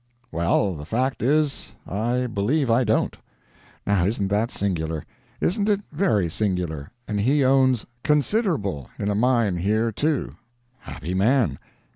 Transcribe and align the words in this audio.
Well—the 0.31 0.85
fact 0.87 1.21
is—I 1.21 2.25
believe 2.25 2.71
I 2.71 2.83
don't. 2.83 3.15
Now 3.85 4.03
isn't 4.03 4.29
that 4.29 4.49
singular? 4.49 5.05
Isn't 5.39 5.69
it 5.69 5.81
very 5.91 6.27
singular? 6.27 6.89
And 7.07 7.19
he 7.19 7.45
owns 7.45 7.85
"considerable" 8.03 8.89
in 8.97 9.11
a 9.11 9.13
mine 9.15 9.57
here, 9.57 9.91
too. 9.91 10.37
Happy 10.79 11.13
man. 11.13 11.59